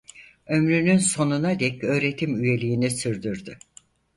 [0.47, 3.57] Ömrünün sonuna dek öğretim üyeliğini sürdürdü.